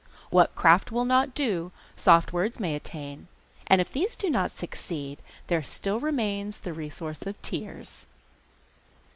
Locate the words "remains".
5.99-6.57